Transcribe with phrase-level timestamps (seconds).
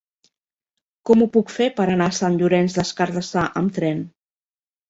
[1.09, 4.03] Com ho puc fer per anar a Sant Llorenç des Cardassar amb tren?